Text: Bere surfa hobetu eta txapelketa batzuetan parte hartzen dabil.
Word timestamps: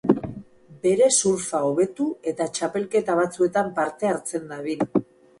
Bere 0.85 1.09
surfa 1.17 1.59
hobetu 1.67 2.07
eta 2.31 2.47
txapelketa 2.59 3.17
batzuetan 3.19 3.69
parte 3.81 4.09
hartzen 4.13 4.49
dabil. 4.55 4.83